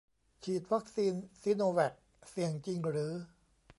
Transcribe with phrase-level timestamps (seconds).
[0.43, 1.93] ฉีดวัคซีนซิโนแวค
[2.29, 3.13] เสี่ยงจริงหรือ